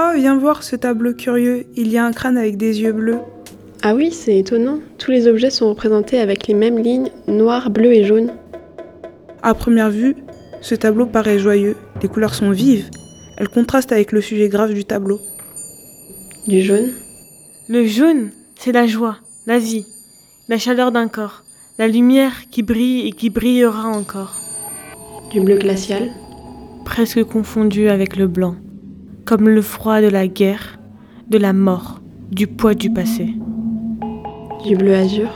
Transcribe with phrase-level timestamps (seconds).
[0.00, 1.66] Oh, viens voir ce tableau curieux.
[1.74, 3.18] Il y a un crâne avec des yeux bleus.
[3.82, 4.78] Ah oui, c'est étonnant.
[4.96, 8.32] Tous les objets sont représentés avec les mêmes lignes, noir, bleu et jaune.
[9.42, 10.14] À première vue,
[10.60, 11.74] ce tableau paraît joyeux.
[12.00, 12.90] Les couleurs sont vives.
[13.38, 15.18] Elles contrastent avec le sujet grave du tableau.
[16.46, 16.92] Du jaune
[17.68, 19.86] Le jaune, c'est la joie, la vie,
[20.48, 21.42] la chaleur d'un corps,
[21.76, 24.36] la lumière qui brille et qui brillera encore.
[25.32, 26.10] Du bleu glacial
[26.84, 28.54] Presque confondu avec le blanc,
[29.28, 30.78] comme le froid de la guerre,
[31.28, 32.00] de la mort,
[32.30, 33.34] du poids du passé.
[34.64, 35.28] Du bleu azur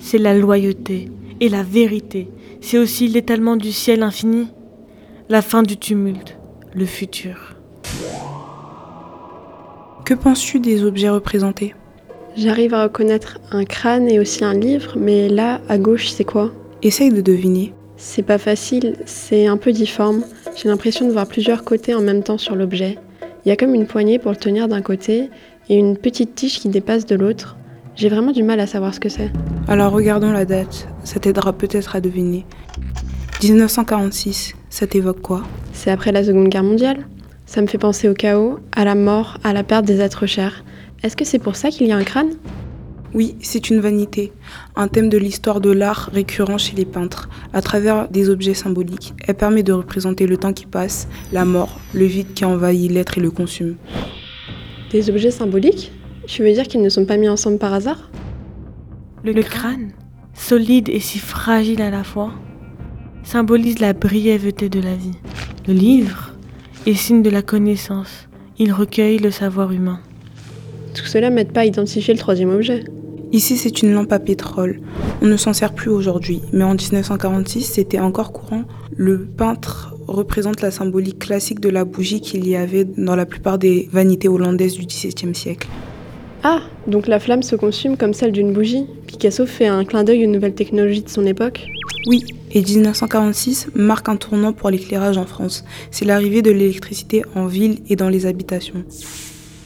[0.00, 2.28] C'est la loyauté et la vérité.
[2.60, 4.48] C'est aussi l'étalement du ciel infini,
[5.28, 6.38] la fin du tumulte,
[6.74, 7.54] le futur.
[10.04, 11.76] Que penses-tu des objets représentés?
[12.36, 16.50] J'arrive à reconnaître un crâne et aussi un livre, mais là, à gauche, c'est quoi?
[16.82, 17.72] Essaye de deviner.
[18.00, 20.22] C'est pas facile, c'est un peu difforme.
[20.54, 22.96] J'ai l'impression de voir plusieurs côtés en même temps sur l'objet.
[23.44, 25.30] Il y a comme une poignée pour le tenir d'un côté
[25.68, 27.56] et une petite tige qui dépasse de l'autre.
[27.96, 29.32] J'ai vraiment du mal à savoir ce que c'est.
[29.66, 32.46] Alors regardons la date, ça t'aidera peut-être à deviner.
[33.42, 35.42] 1946, ça t'évoque quoi?
[35.72, 37.04] C'est après la Seconde Guerre mondiale?
[37.46, 40.62] Ça me fait penser au chaos, à la mort, à la perte des êtres chers.
[41.02, 42.30] Est-ce que c'est pour ça qu'il y a un crâne?
[43.14, 44.32] Oui, c'est une vanité,
[44.76, 49.14] un thème de l'histoire de l'art récurrent chez les peintres, à travers des objets symboliques.
[49.26, 53.16] Elle permet de représenter le temps qui passe, la mort, le vide qui envahit l'être
[53.16, 53.76] et le consume.
[54.90, 55.90] Des objets symboliques?
[56.26, 58.10] Tu veux dire qu'ils ne sont pas mis ensemble par hasard?
[59.24, 59.92] Le, crâne,
[60.34, 62.32] solide et si fragile à la fois,
[63.24, 65.16] symbolise la brièveté de la vie.
[65.66, 66.34] Le livre
[66.86, 68.28] est signe de la connaissance.
[68.58, 70.00] Il recueille le savoir humain.
[70.94, 72.84] Tout cela m'aide pas à identifier le troisième objet.
[73.30, 74.80] Ici, c'est une lampe à pétrole.
[75.20, 78.64] On ne s'en sert plus aujourd'hui, mais en 1946, c'était encore courant.
[78.96, 83.58] Le peintre représente la symbolique classique de la bougie qu'il y avait dans la plupart
[83.58, 85.68] des vanités hollandaises du XVIIe siècle.
[86.42, 88.86] Ah, donc la flamme se consume comme celle d'une bougie.
[89.06, 91.66] Picasso fait un clin d'œil aux nouvelles technologies de son époque.
[92.06, 95.64] Oui, et 1946 marque un tournant pour l'éclairage en France.
[95.90, 98.84] C'est l'arrivée de l'électricité en ville et dans les habitations.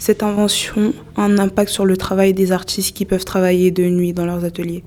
[0.00, 4.14] Cette invention a un impact sur le travail des artistes qui peuvent travailler de nuit
[4.14, 4.82] dans leurs ateliers.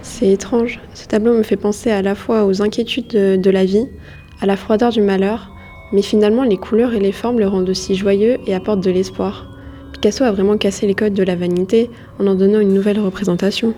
[0.00, 0.80] C'est étrange.
[0.94, 3.86] Ce tableau me fait penser à la fois aux inquiétudes de, la vie,
[4.40, 5.52] à la froideur du malheur,
[5.92, 9.46] mais finalement les couleurs et les formes le rendent aussi joyeux et apportent de l'espoir.
[9.92, 13.74] Picasso a vraiment cassé les codes de la vanité en en donnant une nouvelle représentation.